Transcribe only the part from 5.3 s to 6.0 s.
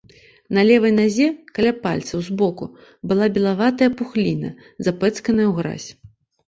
ў гразь.